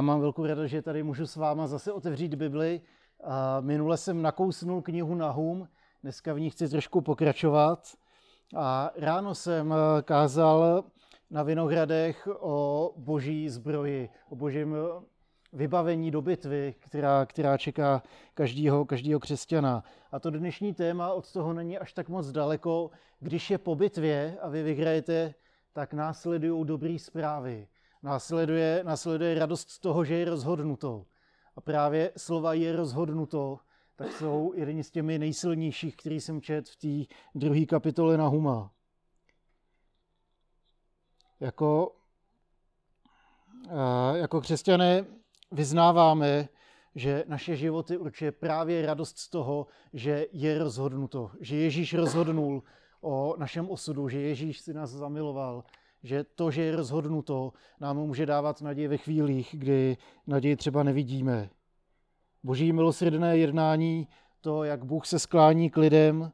[0.00, 2.80] Mám velkou radost, že tady můžu s váma zase otevřít Bibli.
[3.60, 5.68] Minule jsem nakousnul knihu Nahum,
[6.02, 7.88] dneska v ní chci trošku pokračovat.
[8.56, 10.84] A ráno jsem eh, kázal
[11.30, 14.76] na Vinohradech o boží zbroji, o božím
[15.52, 18.02] vybavení do bitvy, která, která čeká
[18.34, 19.84] každýho, každýho křesťana.
[20.12, 22.90] A to dnešní téma od toho není až tak moc daleko.
[23.20, 25.34] Když je po bitvě a vy vyhrajete,
[25.72, 27.68] tak následují dobré zprávy.
[28.02, 31.06] Následuje, následuje radost z toho, že je rozhodnuto.
[31.56, 33.58] A právě slova je rozhodnuto,
[33.96, 38.70] tak jsou jedni z těmi nejsilnějších, který jsem čet v té druhé kapitole na Huma.
[41.40, 41.96] Jako,
[44.14, 45.04] jako křesťané
[45.52, 46.48] vyznáváme,
[46.94, 52.62] že naše životy určuje právě radost z toho, že je rozhodnuto, že Ježíš rozhodnul
[53.00, 55.64] o našem osudu, že Ježíš si nás zamiloval,
[56.02, 59.96] že to, že je rozhodnuto, nám může dávat naději ve chvílích, kdy
[60.26, 61.50] naději třeba nevidíme.
[62.42, 64.08] Boží milosrdné jednání,
[64.40, 66.32] to, jak Bůh se sklání k lidem,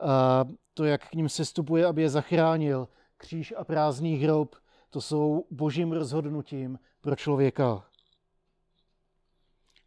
[0.00, 4.56] a to, jak k ním se stupuje, aby je zachránil, kříž a prázdný hrob,
[4.90, 7.84] to jsou božím rozhodnutím pro člověka.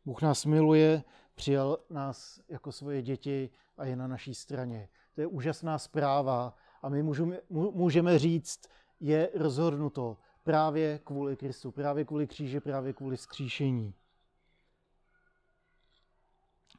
[0.05, 1.03] Bůh nás miluje,
[1.35, 4.89] přijal nás jako svoje děti a je na naší straně.
[5.15, 8.61] To je úžasná zpráva a my můžeme, můžeme říct,
[9.05, 13.93] je rozhodnuto právě kvůli Kristu, právě kvůli kříži, právě kvůli skříšení.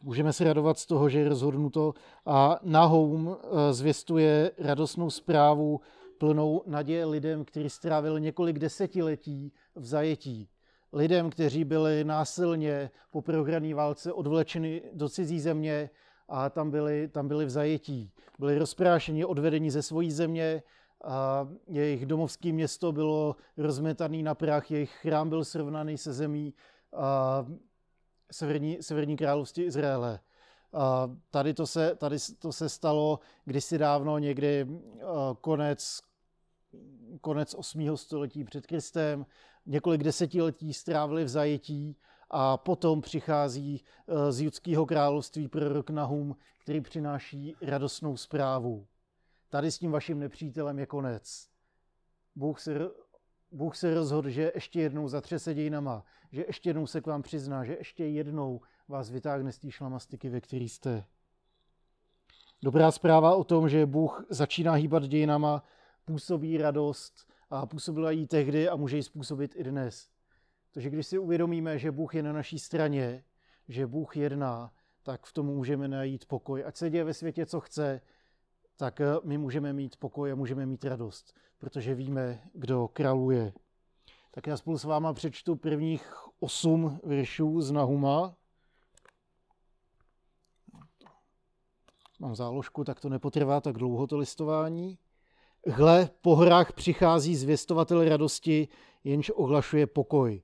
[0.03, 1.95] Můžeme se radovat z toho, že je rozhodnuto
[2.27, 5.81] a Nahum eh, zvěstuje radostnou zprávu
[6.19, 10.49] plnou naděje lidem, kteří strávili několik desetiletí v zajetí.
[10.93, 15.91] Lidem, kteří byli násilně po prohrané válce odvlečeni do cizí země
[16.29, 18.11] a tam byli, tam byli v zajetí.
[18.39, 20.63] Byli rozprášeni, odvedeni ze svojí země,
[21.07, 26.55] a jejich domovské město bylo rozmetané na prach, jejich chrám byl srovnaný se zemí
[26.97, 27.47] a
[28.33, 30.21] severní, severní království Izraele.
[30.73, 34.67] A tady, to se, tady to se stalo kdysi dávno, někdy
[35.41, 36.01] konec,
[37.21, 37.97] konec 8.
[37.97, 39.27] století před Kristem.
[39.67, 41.97] Několik desetiletí strávili v zajetí
[42.31, 43.85] a potom přichází
[44.31, 48.87] z judského království prorok Nahum, který přináší radostnou zprávu.
[49.49, 51.49] Tady s tím vaším nepřítelem je konec.
[52.35, 52.91] Bůh se,
[53.51, 57.65] Bůh se rozhodl, že ještě jednou zatřese dějinama, že ještě jednou se k vám přizná,
[57.65, 61.05] že ještě jednou vás vytáhne z té šlamastiky, ve který jste.
[62.63, 65.65] Dobrá zpráva o tom, že Bůh začíná hýbat dějinama,
[66.05, 70.11] působí radost a působila jí tehdy a může ji způsobit i dnes.
[70.73, 73.25] Takže když si uvědomíme, že Bůh je na naší straně,
[73.69, 76.65] že Bůh jedná, tak v tom můžeme najít pokoj.
[76.67, 78.01] Ať se děje ve světě, co chce,
[78.77, 83.53] tak eh, my můžeme mít pokoj a můžeme mít radost, protože víme, kdo králuje.
[84.31, 88.35] Tak já spolu s váma přečtu prvních osm veršů z Nahuma.
[92.21, 94.99] Mám záložku, tak to nepotrvá tak dlouho to listování.
[95.67, 98.69] Hle, po hrách přichází zvěstovatel radosti,
[99.05, 100.43] jenž ohlašuje pokoj.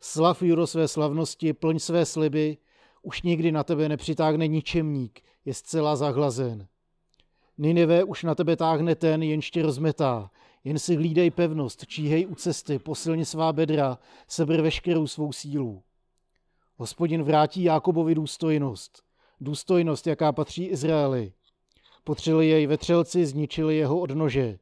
[0.00, 2.58] Slav Juro své slavnosti, plň své sliby,
[3.02, 6.68] už nikdy na tebe nepřitáhne ničemník, je zcela zahlazen.
[7.60, 10.30] Ninive už na tebe táhne ten, jenž tě rozmetá.
[10.64, 13.98] Jen si hlídej pevnost, číhej u cesty, posilně svá bedra,
[14.28, 15.82] sebr veškerou svou sílu.
[16.76, 19.02] Hospodin vrátí Jákobovi důstojnost.
[19.40, 21.32] Důstojnost, jaká patří Izraeli.
[22.04, 24.58] Potřeli jej vetřelci, zničili jeho odnože.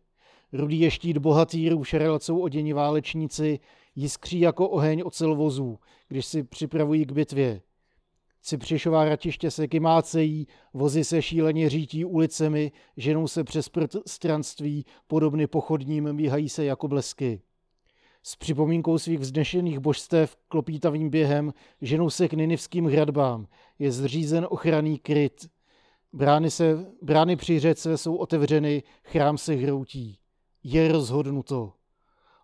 [0.52, 3.60] Rudý je štít bohatýrů, šarelacou odění válečníci,
[3.96, 5.78] jiskří jako oheň ocelvozů,
[6.08, 7.60] když si připravují k bitvě.
[8.42, 13.70] Cypřišová ratiště se kymácejí, vozy se šíleně řítí ulicemi, ženou se přes
[14.06, 17.40] stranství, podobny pochodním míhají se jako blesky.
[18.22, 23.46] S připomínkou svých vznešených božstev klopítavým během ženou se k ninivským hradbám,
[23.78, 25.50] je zřízen ochranný kryt.
[26.12, 30.18] Brány, se, brány při řece jsou otevřeny, chrám se hroutí.
[30.62, 31.72] Je rozhodnuto.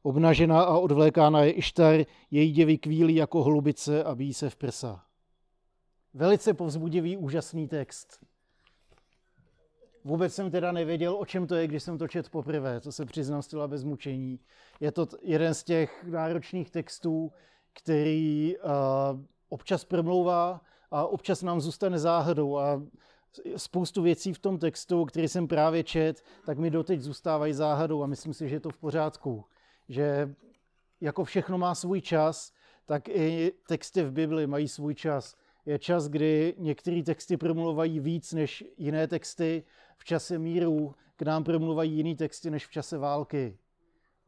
[0.03, 5.05] Obnažená a odvlékána je Ištar, její děvy kvílí jako hlubice a bíjí se v prsa.
[6.15, 8.21] Velice povzbudivý, úžasný text.
[10.05, 13.05] Vůbec jsem teda nevěděl, o čem to je, když jsem to četl poprvé, to se
[13.05, 14.41] přiznám zcela bez mučení.
[14.81, 17.33] Je to jeden z těch náročných textů,
[17.73, 18.71] který uh,
[19.49, 22.83] občas promlouvá a občas nám zůstane záhadou a
[23.57, 28.07] spoustu věcí v tom textu, který jsem právě čet, tak mi doteď zůstávají záhadou a
[28.07, 29.45] myslím si, že je to v pořádku.
[29.89, 30.35] Že
[31.01, 32.53] jako všechno má svůj čas,
[32.87, 38.33] tak i texty v Bibli mají svůj čas je čas, kdy některé texty promluvají víc
[38.33, 39.65] než jiné texty.
[39.97, 43.59] V čase míru k nám promluvají jiné texty než v čase války.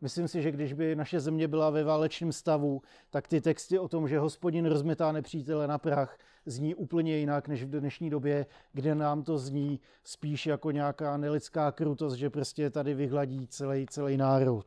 [0.00, 3.88] Myslím si, že když by naše země byla ve válečném stavu, tak ty texty o
[3.88, 8.94] tom, že hospodin rozmetá nepřítele na prach, zní úplně jinak než v dnešní době, kde
[8.94, 14.66] nám to zní spíš jako nějaká nelidská krutost, že prostě tady vyhladí celý, celý národ.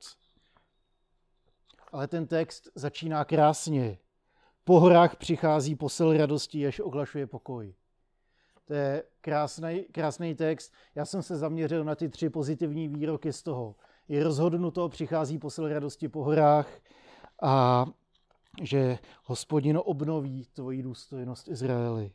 [1.92, 3.98] Ale ten text začíná krásně.
[4.70, 7.74] Po horách přichází posel radosti, jež ohlašuje pokoj.
[8.66, 10.74] To je krásný, krásný text.
[10.96, 13.76] Já jsem se zaměřil na ty tři pozitivní výroky z toho.
[14.08, 16.82] Je rozhodnuto, přichází posel radosti po horách
[17.42, 17.86] a
[18.62, 22.12] že hospodin obnoví tvoji důstojnost Izraeli.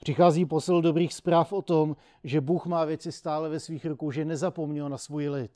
[0.00, 4.24] Přichází posel dobrých zpráv o tom, že Bůh má věci stále ve svých rukou, že
[4.24, 5.52] nezapomněl na svůj lid.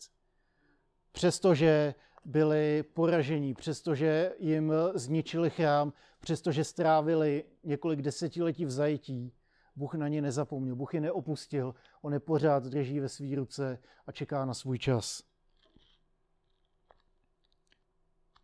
[1.13, 1.95] Přestože
[2.25, 9.33] byli poražení, přestože jim zničili chrám, přestože strávili několik desetiletí v zajetí,
[9.77, 14.13] Bůh na ně nezapomněl, Bůh je neopustil, on je pořád drží ve své ruce a
[14.13, 15.23] čeká na svůj čas.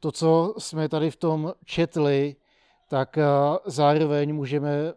[0.00, 2.36] To, co jsme tady v tom četli,
[2.88, 3.24] tak eh,
[3.64, 4.96] zároveň můžeme, eh,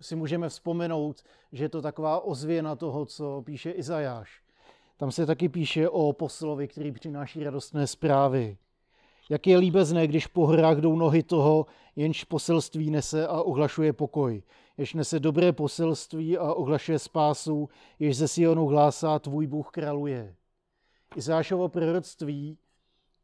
[0.00, 1.22] si můžeme vzpomenout,
[1.52, 4.42] že je to taková ozvěna toho, co píše Izajáš.
[5.00, 8.58] Tam se taky píše o poslovi, který přináší radostné zprávy.
[9.30, 11.66] Jak je líbezné, když po horách jdou nohy toho,
[11.96, 14.42] jenž poselství nese a ohlašuje pokoj.
[14.76, 17.68] Jež nese dobré poselství a ohlašuje spásu,
[17.98, 20.34] jež ze Sionu hlásá tvůj Bůh kraluje.
[21.16, 22.58] Izášovo proroctví,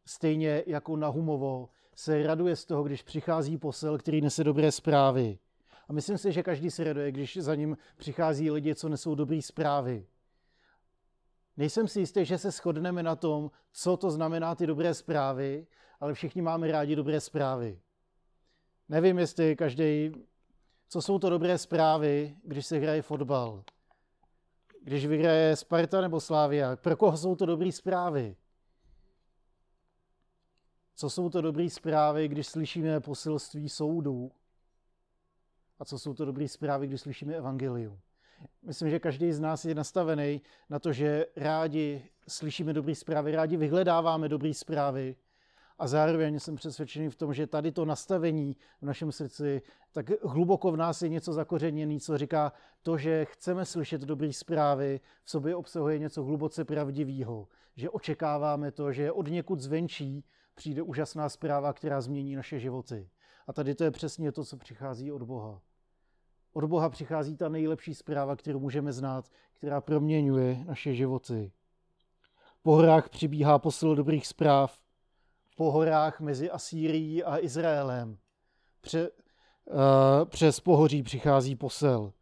[0.07, 5.39] stejně jako Nahumovo, se raduje z toho, když přichází posel, který nese dobré zprávy.
[5.89, 9.43] A myslím si, že každý se raduje, když za ním přichází lidi, co nesou dobré
[9.43, 10.07] zprávy.
[11.57, 15.67] Nejsem si jistý, že se shodneme na tom, co to znamená ty dobré zprávy,
[16.01, 17.81] ale všichni máme rádi dobré zprávy.
[18.89, 20.13] Nevím, jestli každý,
[20.89, 23.65] co jsou to dobré zprávy, když se hraje fotbal.
[24.83, 28.37] Když vyhraje Sparta nebo Slávia, pro koho jsou to dobré zprávy?
[30.95, 34.33] Co jsou to dobré zprávy, když slyšíme poselství soudů?
[35.79, 38.01] A co jsou to dobré zprávy, když slyšíme evangelium?
[38.63, 43.57] Myslím, že každý z nás je nastavený na to, že rádi slyšíme dobré zprávy, rádi
[43.57, 45.17] vyhledáváme dobré zprávy
[45.79, 49.63] a zároveň jsem přesvědčený v tom, že tady to nastavení v našem srdci,
[49.93, 52.53] tak hluboko v nás je něco zakořeněné, co říká
[52.83, 58.93] to, že chceme slyšet dobré zprávy, v sobě obsahuje něco hluboce pravdivého, že očekáváme to,
[58.93, 60.25] že od někud zvenčí
[60.55, 63.09] přijde úžasná zpráva, která změní naše životy.
[63.47, 65.61] A tady to je přesně to, co přichází od Boha.
[66.57, 71.53] Od Boha přichází ta nejlepší zpráva, kterou můžeme znát, která proměňuje naše životy.
[72.63, 74.79] Po horách přibíhá posil dobrých zpráv,
[75.57, 78.19] po horách mezi Asýrií a Izraelem.
[78.81, 79.75] Pře, uh,
[80.25, 82.13] přes pohoří přichází posel.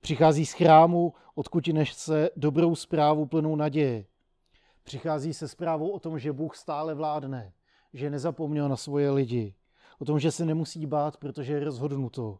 [0.00, 4.04] Přichází z chrámu, odkud se dobrou zprávu plnou naděje.
[4.82, 7.52] Přichází se zprávou o tom, že Bůh stále vládne,
[7.92, 9.54] že nezapomněl na svoje lidi,
[9.98, 12.38] o tom, že se nemusí bát, protože je rozhodnuto.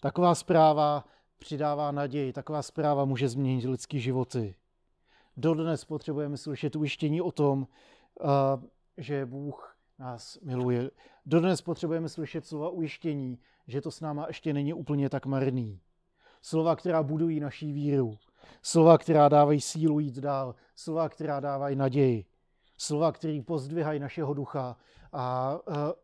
[0.00, 1.04] Taková zpráva
[1.38, 4.54] přidává naději, taková zpráva může změnit lidské životy.
[5.36, 7.66] Dodnes potřebujeme slyšet ujištění o tom,
[8.96, 10.90] že Bůh nás miluje.
[11.26, 15.80] Dodnes potřebujeme slyšet slova ujištění, že to s náma ještě není úplně tak marný.
[16.42, 18.18] Slova, která budují naší víru.
[18.62, 20.54] Slova, která dávají sílu jít dál.
[20.74, 22.24] Slova, která dávají naději.
[22.78, 24.76] Slova, které pozdvihají našeho ducha
[25.12, 25.58] a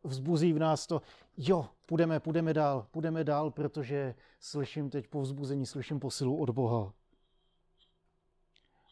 [0.04, 1.02] vzbuzí v nás to,
[1.36, 6.92] jo, půjdeme, půjdeme dál, půjdeme dál, protože slyším teď povzbuzení, slyším posilu od Boha.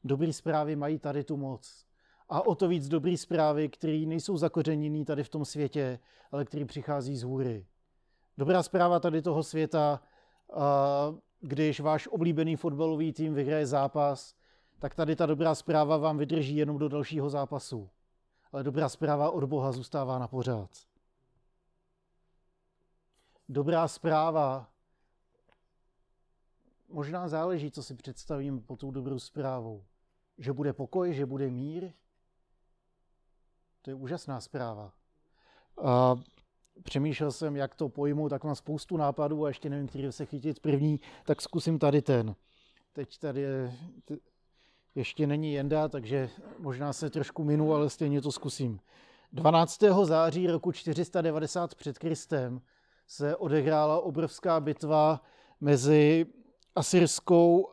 [0.04, 1.86] Dobrý zprávy mají tady tu moc.
[2.28, 5.98] A o to víc dobrý zprávy, které nejsou zakořeněný tady v tom světě,
[6.32, 7.66] ale které přichází z hůry.
[8.38, 10.02] Dobrá zpráva tady toho světa,
[11.40, 14.34] když váš oblíbený fotbalový tým vyhraje zápas,
[14.78, 17.90] tak tady ta dobrá zpráva vám vydrží jenom do dalšího zápasu.
[18.52, 20.91] Ale dobrá zpráva od Boha zůstává na pořád
[23.52, 24.68] dobrá zpráva.
[26.88, 29.84] Možná záleží, co si představím po tou dobrou zprávou.
[30.38, 31.92] Že bude pokoj, že bude mír.
[33.82, 34.92] To je úžasná zpráva.
[35.84, 36.16] A
[36.82, 40.60] přemýšlel jsem, jak to pojmu, tak mám spoustu nápadů a ještě nevím, který se chytit
[40.60, 42.36] první, tak zkusím tady ten.
[42.92, 43.72] Teď tady je,
[44.94, 48.80] ještě není jenda, takže možná se trošku minu, ale stejně to zkusím.
[49.32, 49.82] 12.
[50.02, 52.60] září roku 490 před Kristem
[53.06, 55.22] se odehrála obrovská bitva
[55.60, 56.26] mezi
[56.74, 57.68] asyrskou,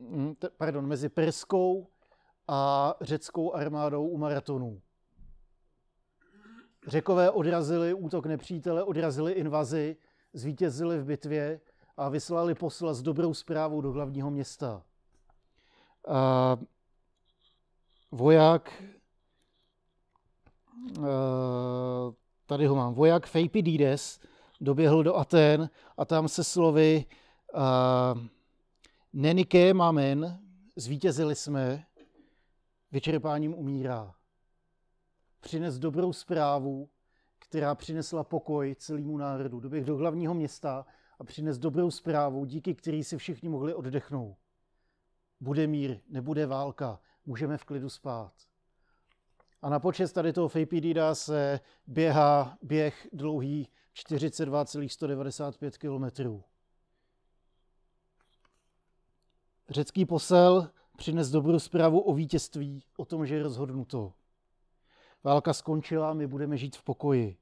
[0.00, 1.88] hm, pardon, mezi perskou
[2.48, 4.80] a řeckou armádou u maratonů.
[6.86, 9.96] Řekové odrazili útok nepřítele, odrazili invazi,
[10.32, 11.60] zvítězili v bitvě
[11.96, 14.82] a vyslali posla s dobrou zprávou do hlavního města.
[16.08, 16.56] A
[18.12, 18.82] voják,
[22.46, 24.20] tady ho mám, voják Feipidides
[24.60, 27.04] doběhl do Aten a tam se slovy
[29.12, 30.40] Nenike mamen,
[30.76, 31.84] zvítězili jsme,
[32.92, 34.14] vyčerpáním umírá.
[35.40, 36.88] Přines dobrou zprávu,
[37.38, 39.60] která přinesla pokoj celému národu.
[39.60, 40.86] Doběh do hlavního města
[41.18, 44.36] a přines dobrou zprávu, díky který si všichni mohli oddechnout.
[45.40, 48.32] Bude mír, nebude válka, můžeme v klidu spát.
[49.62, 56.04] A na počest tady toho Fejpidida se běhá běh dlouhý 42,195 km.
[59.68, 64.12] Řecký posel přines dobrou zprávu o vítězství, o tom, že je rozhodnuto.
[65.24, 67.36] Válka skončila, my budeme žít v pokoji.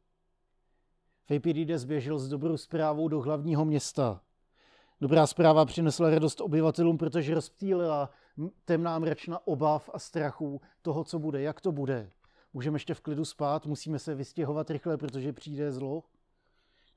[1.27, 4.21] Fejpidides běžel s dobrou zprávou do hlavního města.
[5.01, 8.11] Dobrá zpráva přinesla radost obyvatelům, protože rozptýlila
[8.65, 12.11] temná mračna obav a strachu toho, co bude, jak to bude.
[12.53, 16.05] Můžeme ještě v klidu spát, musíme se vystěhovat rychle, protože přijde zlo?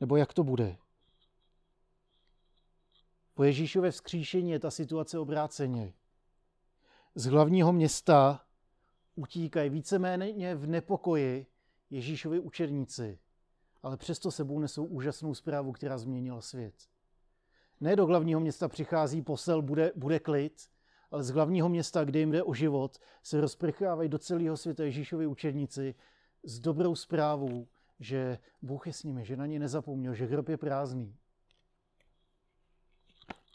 [0.01, 0.77] Nebo jak to bude?
[3.33, 5.93] Po Ježíšově vzkříšení je ta situace obráceně.
[7.15, 8.45] Z hlavního města
[9.15, 11.45] utíkají víceméně v nepokoji
[11.89, 13.19] Ježíšovi učedníci,
[13.83, 16.75] ale přesto sebou nesou úžasnou zprávu, která změnila svět.
[17.79, 20.69] Ne do hlavního města přichází posel, bude, bude klid,
[21.11, 25.27] ale z hlavního města, kde jim jde o život, se rozprchávají do celého světa Ježíšovi
[25.27, 25.95] učedníci
[26.43, 27.67] s dobrou zprávou,
[28.01, 31.17] že Bůh je s nimi, že na ně nezapomněl, že hrob je prázdný.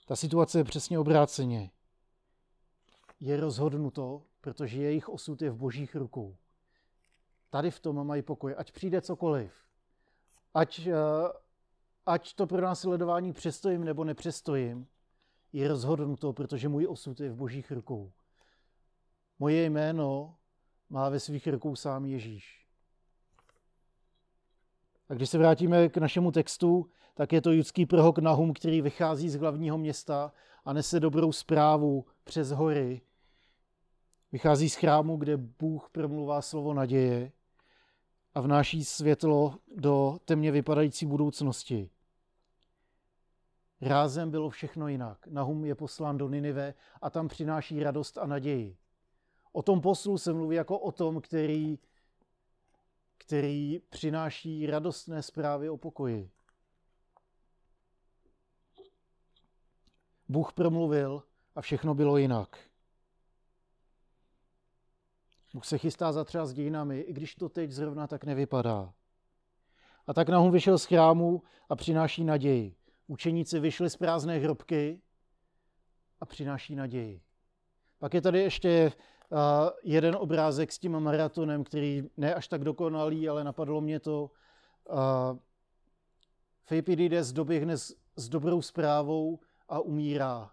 [0.07, 1.71] Ta situace je přesně obráceně.
[3.21, 6.37] Je rozhodnuto, protože jejich osud je v božích rukou.
[7.51, 9.53] Tady v tom mají pokoj, ať přijde cokoliv.
[10.55, 10.93] Ať, eh,
[12.07, 14.87] ať to pro nás sledování přestojím nebo nepřestojím,
[15.53, 18.13] je rozhodnuto, protože můj osud je v božích rukou.
[19.39, 20.37] Moje jméno
[20.91, 22.66] má ve svých rukou sám Ježíš.
[25.09, 29.31] A když se vrátíme k našemu textu, tak je to judský prohok Nahum, který vychází
[29.31, 30.33] z hlavního města
[30.65, 33.01] a nese dobrou zprávu přes hory.
[34.33, 37.33] Vychází z chrámu, kde Bůh promluvá slovo naděje
[38.35, 41.91] a vnáší světlo do temně vypadající budoucnosti.
[43.81, 45.27] Rázem bylo všechno jinak.
[45.27, 48.77] Nahum je poslán do Ninive a tam přináší radost a naději.
[49.53, 51.79] O tom poslu se mluví jako o tom, který,
[53.19, 56.31] který přináší radostné zprávy o pokoji.
[60.29, 61.23] Bůh promluvil
[61.55, 62.59] a všechno bylo jinak.
[65.55, 68.93] Bůh se chystá zatřát s dějinami, i když to teď zrovna tak nevypadá.
[70.07, 72.77] A tak Nahum vyšel z chrámu a přináší naději.
[73.07, 75.01] Učeníci vyšli z prázdné hrobky
[76.21, 77.23] a přináší naději.
[77.99, 78.93] Pak je tady ještě
[79.83, 84.31] jeden obrázek s tím maratonem, který ne až tak dokonalý, ale napadlo mě to.
[86.65, 90.51] Fejpidides doběhne s, s dobrou zprávou a umírá.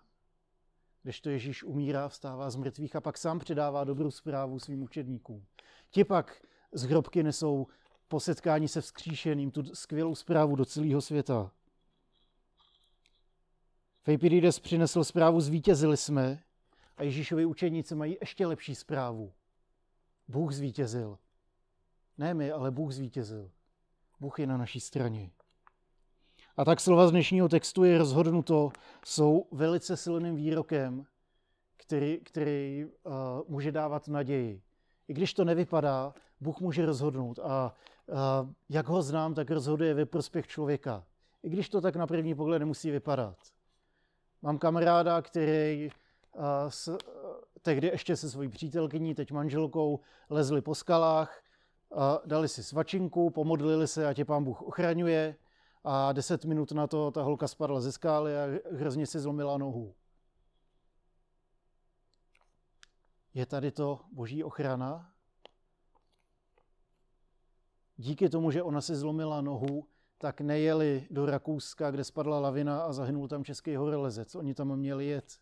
[1.03, 5.45] Když to Ježíš umírá, vstává z mrtvých a pak sám předává dobrou zprávu svým učedníkům.
[5.89, 7.67] Ti pak z hrobky nesou
[8.07, 11.51] po setkání se vzkříšeným tu skvělou zprávu do celého světa.
[14.03, 16.43] Fejpidides přinesl zprávu zvítězili jsme
[16.97, 19.33] a Ježíšovi učeníci mají ještě lepší zprávu.
[20.27, 21.17] Bůh zvítězil.
[22.17, 23.51] Ne my, ale Bůh zvítězil.
[24.19, 25.31] Bůh je na naší straně.
[26.57, 28.71] A tak slova z dnešního textu je rozhodnuto,
[29.05, 31.05] jsou velice silným výrokem,
[31.77, 33.13] který, který uh,
[33.47, 34.61] může dávat naději.
[35.07, 37.39] I když to nevypadá, Bůh může rozhodnout.
[37.39, 38.17] A uh,
[38.69, 41.05] jak ho znám, tak rozhoduje ve prospěch člověka.
[41.43, 43.37] I když to tak na první pohled nemusí vypadat.
[44.41, 45.89] Mám kamaráda, který
[46.69, 46.97] s, uh,
[47.61, 49.99] tehdy ještě se svojí přítelkyní, teď manželkou,
[50.29, 51.43] lezli po skalách,
[51.89, 55.35] uh, dali si svačinku, pomodlili se a tě pán Bůh ochraňuje
[55.83, 59.95] a deset minut na to ta holka spadla ze skály a hrozně si zlomila nohu.
[63.33, 65.13] Je tady to boží ochrana?
[67.97, 69.87] Díky tomu, že ona si zlomila nohu,
[70.17, 74.35] tak nejeli do Rakouska, kde spadla lavina a zahynul tam český horolezec.
[74.35, 75.39] Oni tam měli jet.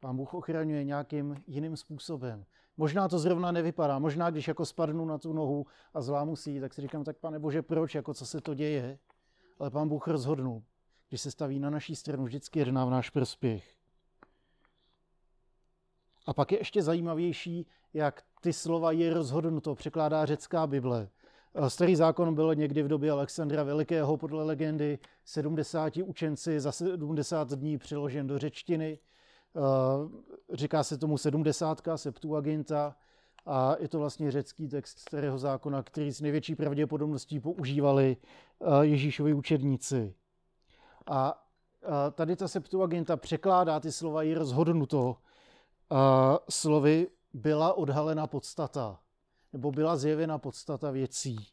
[0.00, 2.44] Pán Bůh ochraňuje nějakým jiným způsobem.
[2.76, 3.98] Možná to zrovna nevypadá.
[3.98, 7.16] Možná, když jako spadnu na tu nohu a zlámu si ji, tak si říkám, tak
[7.16, 8.98] pane Bože, proč, jako co se to děje?
[9.58, 10.62] Ale pán Bůh rozhodnul.
[11.08, 13.76] Když se staví na naší stranu, vždycky jedná v náš prospěch.
[16.26, 21.08] A pak je ještě zajímavější, jak ty slova je rozhodnuto, překládá řecká Bible.
[21.68, 27.78] Starý zákon byl někdy v době Alexandra Velikého podle legendy 70 učenci za 70 dní
[27.78, 28.98] přeložen do řečtiny.
[30.52, 32.96] Říká se tomu sedmdesátka, Septuaginta,
[33.46, 38.16] a je to vlastně řecký text starého zákona, který s největší pravděpodobností používali
[38.80, 40.14] Ježíšovi učedníci.
[41.06, 41.46] A
[42.12, 45.16] tady ta Septuaginta překládá ty slova i rozhodnuto
[46.48, 48.98] slovy byla odhalena podstata,
[49.52, 51.46] nebo byla zjevena podstata věcí.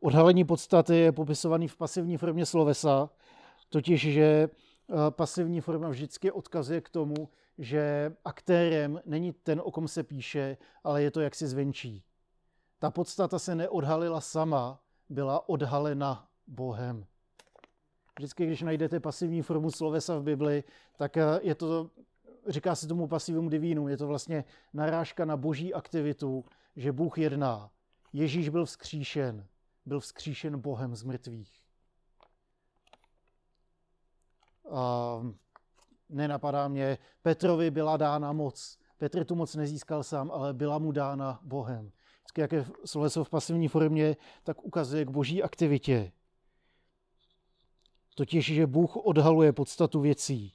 [0.00, 3.10] Odhalení podstaty je popisovaný v pasivní formě slovesa,
[3.68, 4.48] totiž, že eh,
[5.10, 7.28] pasivní forma vždycky odkazuje k tomu,
[7.58, 12.04] že aktérem není ten, o kom se píše, ale je to jaksi zvenčí.
[12.78, 17.06] Ta podstata se neodhalila sama, byla odhalena Bohem.
[18.18, 20.64] Vždycky, když najdete pasivní formu slovesa v Bibli,
[20.96, 21.90] tak eh, je to,
[22.46, 26.44] říká se tomu pasivum divínum, je to vlastně narážka na boží aktivitu,
[26.76, 27.70] že Bůh jedná.
[28.12, 29.46] Ježíš byl vzkříšen,
[29.86, 31.59] byl vzkříšen Bohem z mrtvých.
[36.08, 38.78] Nenapadá mě, Petrovi byla dána moc.
[38.98, 41.90] Petr tu moc nezískal sám, ale byla mu dána Bohem.
[42.18, 46.12] Vždycky, jak je sloveso v pasivní formě, tak ukazuje k boží aktivitě.
[48.14, 50.52] Totiž, že Bůh odhaluje podstatu věcí.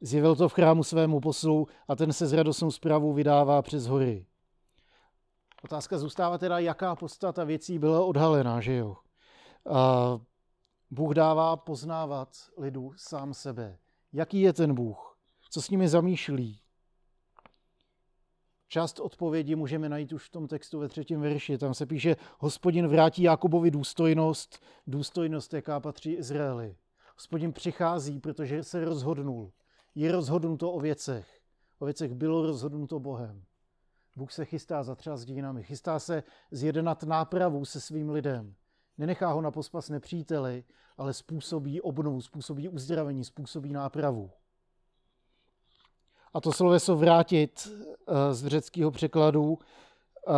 [0.00, 4.26] Zjevil to v chrámu svému poslu a ten se s radostnou zprávou vydává přes hory.
[5.64, 8.96] Otázka zůstává teda, jaká podstata věcí byla odhalená, že jo?
[9.70, 10.18] A
[10.92, 13.78] Bůh dává poznávat lidu sám sebe.
[14.12, 15.18] Jaký je ten Bůh?
[15.50, 16.60] Co s nimi zamýšlí?
[18.68, 21.58] Část odpovědi můžeme najít už v tom textu ve třetím verši.
[21.58, 26.76] Tam se píše, hospodin vrátí Jakobovi důstojnost, důstojnost, jaká patří Izraeli.
[27.16, 29.52] Hospodin přichází, protože se rozhodnul.
[29.94, 31.40] Je rozhodnuto o věcech.
[31.78, 33.44] O věcech bylo rozhodnuto Bohem.
[34.16, 35.62] Bůh se chystá zatřást dějinami.
[35.62, 38.54] Chystá se zjednat nápravu se svým lidem.
[38.98, 40.64] Nenechá ho na pospas nepříteli,
[40.98, 44.30] ale způsobí obnovu, způsobí uzdravení, způsobí nápravu.
[46.34, 50.32] A to sloveso vrátit eh, z řeckého překladu, eh,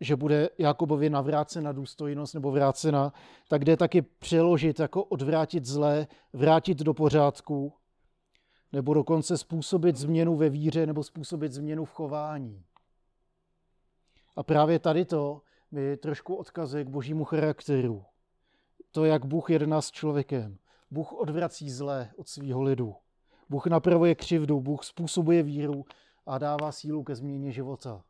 [0.00, 3.12] že bude Jakobovi navrácena důstojnost nebo vrácena,
[3.48, 7.72] tak jde taky přeložit jako odvrátit zlé, vrátit do pořádku,
[8.72, 12.64] nebo dokonce způsobit změnu ve víře nebo způsobit změnu v chování.
[14.36, 15.42] A právě tady to
[15.76, 18.04] mi trošku odkazuje k božímu charakteru.
[18.90, 20.58] To, jak Bůh jedná s člověkem.
[20.90, 22.94] Bůh odvrací zlé od svého lidu.
[23.48, 25.84] Bůh napravuje křivdu, Bůh způsobuje víru
[26.26, 28.04] a dává sílu ke změně života.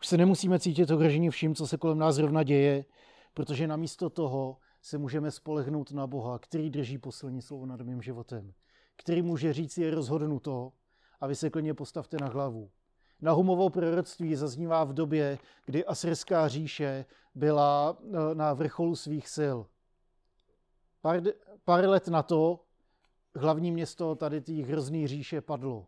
[0.00, 2.84] Už se nemusíme cítit ohrožení vším, co se kolem nás zrovna děje,
[3.34, 8.52] protože namísto toho se můžeme spolehnout na Boha, který drží poslední slovo nad mým životem,
[8.96, 10.72] který může říct, je rozhodnuto
[11.20, 12.70] a vy se klidně postavte na hlavu.
[13.20, 19.58] Nahumovo proroctví zaznívá v době, kdy asyrská říše byla eh, na vrcholu svých sil.
[21.00, 21.20] Pár,
[21.64, 22.60] pár let na to
[23.34, 25.86] hlavní město tady té hrozný říše padlo.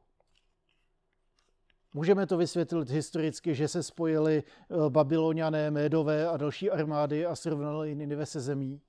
[1.94, 7.94] Můžeme to vysvětlit historicky, že se spojili eh, babyloniané, médové a další armády a srovnali
[7.94, 8.80] Ninive se zemí.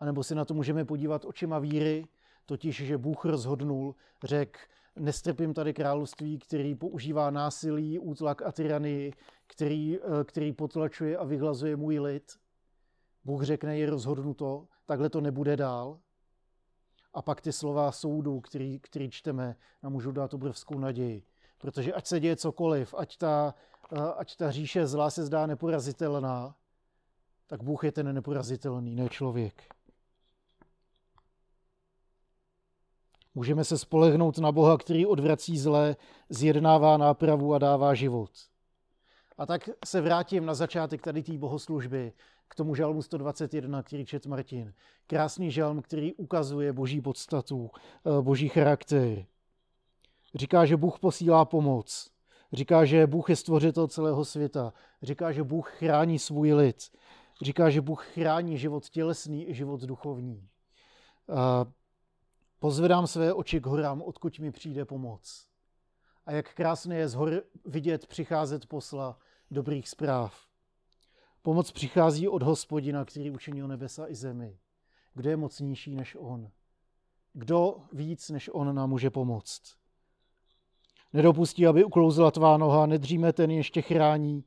[0.00, 2.06] A nebo si na to můžeme podívat očima víry,
[2.46, 4.58] totiž, že Bůh rozhodnul, řekl,
[4.96, 9.12] nestrpím tady království, který používá násilí, útlak a tyranii,
[9.46, 12.32] který, eh, který potlačuje a vyhlazuje můj lid.
[13.24, 16.00] Bůh řekne, je rozhodnuto, takhle to nebude dál.
[17.14, 21.22] A pak ty slova soudu, který, který čteme, nám můžou dát obrovskou naději.
[21.58, 23.54] Protože ať se děje cokoliv, ať ta,
[23.92, 26.56] eh, ať ta říše zlá se zdá neporazitelná,
[27.46, 29.73] tak Bůh je ten neporazitelný, ne člověk.
[33.34, 35.96] Můžeme se spolehnout na Boha, který odvrací zlé,
[36.28, 38.30] zjednává nápravu a dává život.
[39.38, 42.12] A tak se vrátím na začátek tady té bohoslužby,
[42.48, 44.74] k tomu žalmu 121, který čet Martin.
[45.06, 47.70] Krásný žalm, který ukazuje boží podstatu,
[48.06, 49.24] eh, boží charakter.
[50.34, 52.10] Říká, že Bůh posílá pomoc.
[52.52, 54.72] Říká, že Bůh je stvořitel celého světa.
[55.02, 56.90] Říká, že Bůh chrání svůj lid.
[57.42, 60.48] Říká, že Bůh chrání život tělesný i život duchovní.
[62.64, 65.46] Pozvedám své oči k horám, odkud mi přijde pomoc.
[66.26, 69.18] A jak krásné je z hor vidět přicházet posla
[69.50, 70.46] dobrých zpráv.
[71.42, 74.58] Pomoc přichází od hospodina, který učinil nebesa i zemi.
[75.14, 76.50] Kdo je mocnější než on?
[77.32, 79.62] Kdo víc než on nám může pomoct?
[81.12, 84.44] Nedopustí, aby uklouzla tvá noha, nedříme ten, ještě chrání,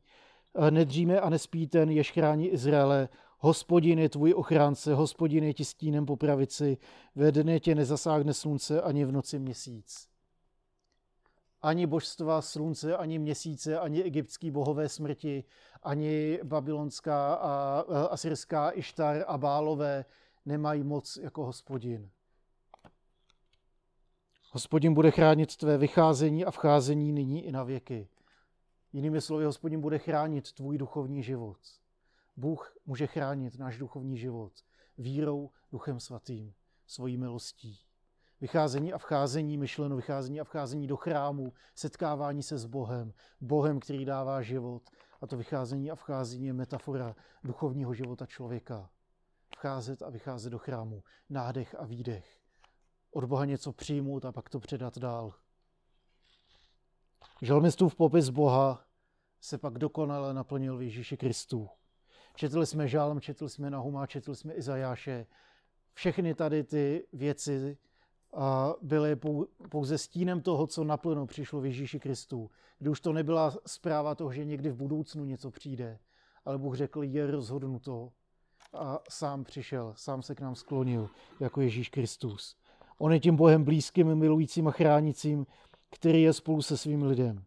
[0.69, 6.05] nedříme a nespí ten, jež chrání Izraele, Hospodin je tvůj ochránce, hospodin je ti stínem
[6.05, 6.77] po pravici,
[7.15, 10.09] ve dne tě nezasáhne slunce ani v noci měsíc.
[11.61, 15.43] Ani božstva slunce, ani měsíce, ani egyptský bohové smrti,
[15.83, 20.05] ani babylonská a asyrská Ištar a Bálové
[20.45, 22.09] nemají moc jako hospodin.
[24.51, 28.07] Hospodin bude chránit tvé vycházení a vcházení nyní i na věky.
[28.93, 31.57] Jinými slovy, hospodin bude chránit tvůj duchovní život.
[32.37, 34.53] Bůh může chránit náš duchovní život
[34.97, 36.53] vírou, duchem svatým,
[36.87, 37.79] svojí milostí.
[38.41, 44.05] Vycházení a vcházení, myšleno vycházení a vcházení do chrámu, setkávání se s Bohem, Bohem, který
[44.05, 44.89] dává život.
[45.21, 48.89] A to vycházení a vcházení je metafora duchovního života člověka.
[49.55, 52.41] Vcházet a vycházet do chrámu, nádech a výdech.
[53.11, 55.33] Od Boha něco přijmout a pak to předat dál.
[57.41, 58.85] Žalmistův popis Boha
[59.41, 61.69] se pak dokonale naplnil v Ježíši Kristu.
[62.37, 65.25] Četli jsme Žalm, četli jsme Nahuma, četli jsme Izajáše.
[65.93, 67.77] Všechny tady ty věci
[68.81, 69.15] byly
[69.69, 72.49] pouze stínem toho, co naplno přišlo v Ježíši Kristu.
[72.79, 75.99] Kdy už to nebyla zpráva toho, že někdy v budoucnu něco přijde,
[76.45, 78.11] ale Bůh řekl, je rozhodnuto
[78.73, 82.55] a sám přišel, sám se k nám sklonil, jako Ježíš Kristus.
[82.97, 85.45] On je tím Bohem blízkým, milujícím a chránícím,
[85.89, 87.43] který je spolu se svým lidem.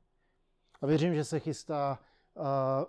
[0.82, 1.98] A věřím, že se chystá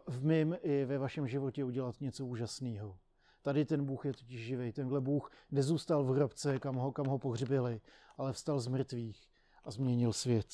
[0.08, 2.98] v mém i ve vašem životě udělat něco úžasného.
[3.42, 4.72] Tady ten Bůh je totiž živý.
[4.72, 7.82] Tenhle Bůh nezůstal v hrobce, kam ho, kam ho pohřbili,
[8.18, 9.28] ale vstal z mrtvých
[9.64, 10.48] a změnil svět.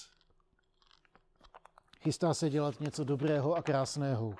[1.99, 4.33] Chystá se dělat něco dobrého a krásného.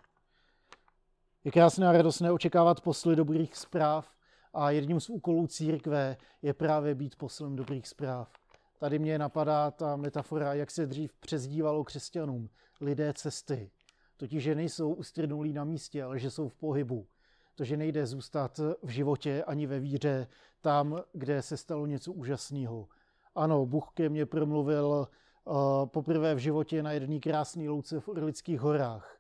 [1.44, 4.12] Je krásné a radostné očekávat posly dobrých zpráv
[4.54, 8.32] a jedním z úkolů církve je právě být poslem dobrých zpráv.
[8.80, 12.50] Tady mě napadá ta metafora, jak se dřív přezdívalo křesťanům,
[12.82, 13.72] lidé cesty.
[14.18, 17.08] Totiž, že nejsou ustrnulí na místě, ale že jsou v pohybu.
[17.56, 20.28] To, že nejde zůstat v životě ani ve víře
[20.62, 22.88] tam, kde se stalo něco úžasného.
[23.36, 25.08] Ano, Bůh ke mně promluvil
[25.46, 29.18] uh, poprvé v životě na jedné krásné louce v Orlických horách.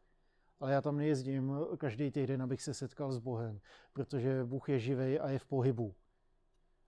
[0.59, 3.59] Ale já tam nejezdím každý týden, abych se setkal s Bohem,
[3.93, 5.95] protože Bůh je živý a je v pohybu.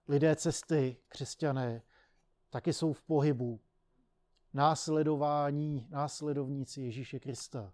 [0.08, 1.82] Lidé cesty, křesťané,
[2.50, 3.60] taky jsou v pohybu.
[4.54, 7.74] Následování, následovníci Ježíše Krista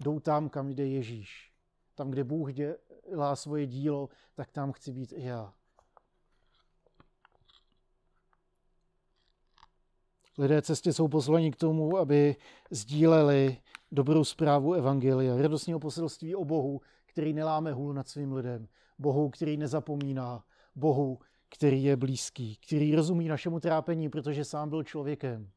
[0.00, 1.52] jdou tam, kam jde Ježíš.
[1.94, 5.54] Tam, kde Bůh dělá svoje dílo, tak tam chci být i já.
[10.38, 12.36] Lidé cestě jsou poslani k tomu, aby
[12.70, 13.56] sdíleli
[13.92, 19.56] dobrou zprávu Evangelia, radostného poselství o Bohu, který neláme hůl nad svým lidem, Bohu, který
[19.56, 25.50] nezapomíná, Bohu, který je blízký, který rozumí našemu trápení, protože sám byl člověkem.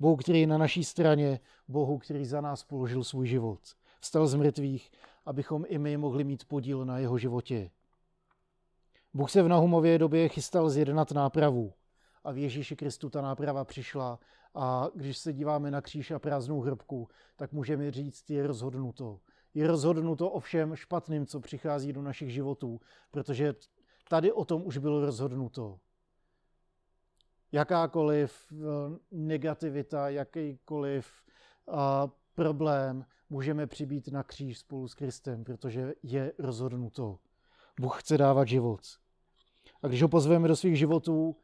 [0.00, 3.60] Bohu, který je na naší straně, Bohu, který za nás položil svůj život.
[4.00, 4.90] Vstal z mrtvých,
[5.26, 7.70] abychom i my mohli mít podíl na jeho životě.
[9.14, 11.72] Bůh se v Nahumově době chystal zjednat nápravu
[12.24, 14.18] a v Ježíši Kristu ta náprava přišla
[14.54, 19.20] a když se díváme na kříž a prázdnou hrobku, tak můžeme říct, je rozhodnuto.
[19.54, 22.80] Je rozhodnuto o všem špatným, co přichází do našich životů,
[23.10, 23.54] protože
[24.08, 25.78] tady o tom už bylo rozhodnuto
[27.52, 28.56] jakákoliv eh,
[29.10, 31.08] negativita, jakýkoliv
[31.68, 31.72] eh,
[32.34, 37.18] problém můžeme přibít na kříž spolu s Kristem, protože je rozhodnuto.
[37.80, 38.80] Bůh chce dávat život.
[39.82, 41.36] A když ho pozveme do svých životů,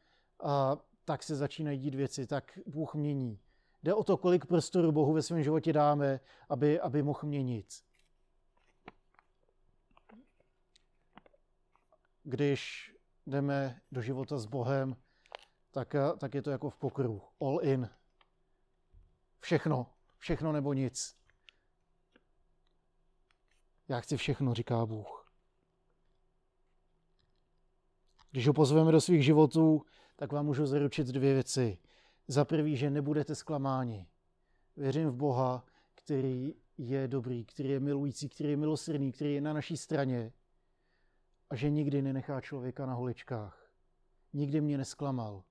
[0.43, 3.39] a, tak se začínají dít věci, tak Bůh mění.
[3.83, 7.67] Jde o to, kolik prostoru Bohu ve svém životě dáme, aby, aby mohl měnit.
[12.23, 12.93] Když
[13.27, 14.97] jdeme do života s Bohem,
[15.75, 17.23] tak, eh, tak je to jako v pokru.
[17.41, 17.91] All in.
[19.41, 19.87] Všechno.
[20.19, 21.17] Všechno nebo nic.
[23.89, 25.33] Já chci všechno, říká Bůh.
[28.31, 29.83] Když ho pozveme do svých životů,
[30.17, 31.79] tak vám můžu zaručit dvě věci.
[32.29, 34.07] Za prvý, že nebudete zklamáni.
[34.77, 39.53] Věřím v Boha, který je dobrý, který je milující, který je milosrdný, který je na
[39.53, 40.33] naší straně
[41.51, 43.73] a že nikdy nenechá člověka na holičkách.
[44.33, 45.45] Nikdy mě nesklamal.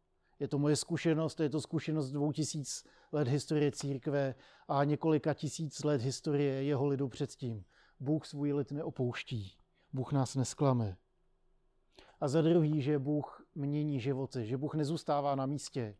[0.43, 4.35] Je to moje zkušenost, je to zkušenost dvou tisíc let historie církve
[4.67, 7.65] a několika tisíc let historie jeho lidu předtím.
[7.99, 9.57] Bůh svůj lid neopouští.
[9.93, 10.97] Bůh nás nesklame.
[12.19, 15.97] A za druhý, že Bůh mění životy, že Bůh nezůstává na místě.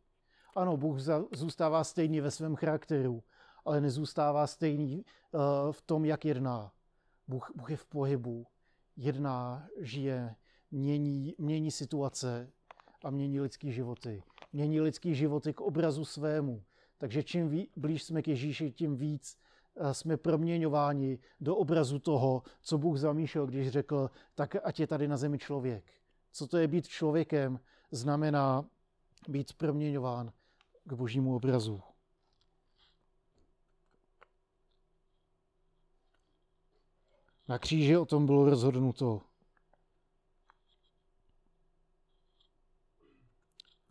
[0.55, 0.97] Ano, Bůh
[1.31, 3.23] zůstává stejný ve svém charakteru,
[3.65, 6.71] ale nezůstává stejný uh, v tom, jak jedná.
[7.27, 8.45] Bůh, Bůh je v pohybu,
[8.95, 10.35] jedná, žije,
[10.71, 12.51] mění, mění situace,
[13.03, 14.23] a mění lidský životy.
[14.53, 16.63] Mění lidský životy k obrazu svému.
[16.97, 19.37] Takže čím blíž jsme k Ježíši, tím víc
[19.75, 25.07] eh, jsme proměňováni do obrazu toho, co Bůh zamýšlel, když řekl, tak ať je tady
[25.07, 25.83] na zemi člověk.
[26.31, 27.59] Co to je být člověkem,
[27.91, 28.65] znamená
[29.27, 30.31] být proměňován
[30.83, 31.81] k božímu obrazu.
[37.47, 39.21] Na kříži o tom bylo rozhodnuto.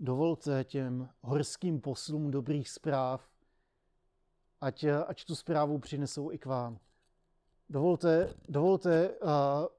[0.03, 3.29] Dovolte těm horským poslům dobrých zpráv,
[4.61, 6.79] ať, ať tu zprávu přinesou i k vám.
[7.71, 9.29] Dovolte, dovolte uh,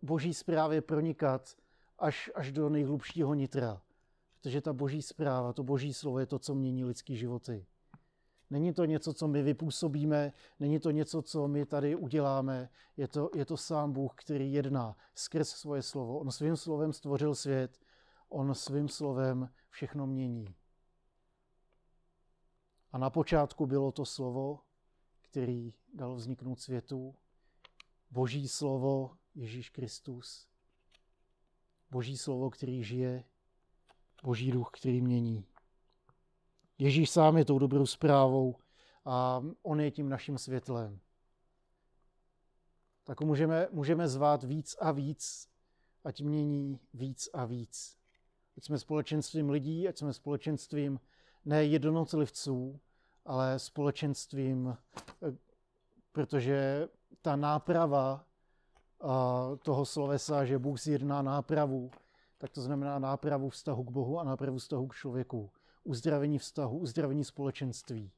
[0.02, 1.56] boží zprávě pronikat
[2.00, 3.82] až, až do nejhlubšího nitra.
[4.42, 7.66] Protože ta boží zpráva, to boží slovo je to, co mění lidský životy.
[8.50, 12.70] Není to něco, co my vypůsobíme, není to něco, co my tady uděláme.
[12.98, 16.20] Je to, je to sám Bůh, který jedná skrz svoje slovo.
[16.20, 17.80] On svým slovem stvořil svět,
[18.34, 20.56] on svým slovem všechno mění.
[22.91, 24.60] A na počátku bylo to slovo,
[25.22, 27.15] který dal vzniknout světu,
[28.12, 30.48] Boží slovo Ježíš Kristus,
[31.91, 33.24] Boží slovo, který žije,
[34.24, 35.46] Boží duch, který mění.
[36.78, 38.56] Ježíš sám je tou dobrou zprávou
[39.06, 41.00] a on je tím naším světlem.
[43.04, 45.50] Tak můžeme, můžeme zvát víc a víc,
[46.04, 48.03] ať mění víc a víc.
[48.58, 51.00] Ať jsme společenstvím lidí, ať jsme společenstvím
[51.46, 52.80] ne jednotlivců,
[53.26, 54.78] ale společenstvím,
[55.28, 55.36] eh,
[56.12, 56.88] protože
[57.22, 58.26] ta náprava
[59.63, 61.92] toho slovesa, že Bůh zjedná nápravu,
[62.38, 65.52] tak to znamená nápravu vztahu k Bohu a nápravu vztahu k člověku.
[65.84, 68.12] Uzdravení vztahu, uzdravení společenství.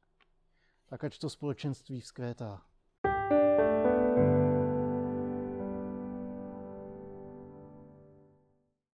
[0.86, 2.62] Tak ať to společenství vzkvétá.